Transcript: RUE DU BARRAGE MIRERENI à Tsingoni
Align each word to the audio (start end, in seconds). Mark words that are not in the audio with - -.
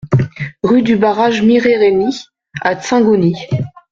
RUE 0.63 0.81
DU 0.81 0.95
BARRAGE 0.97 1.43
MIRERENI 1.43 2.25
à 2.63 2.73
Tsingoni 2.73 3.35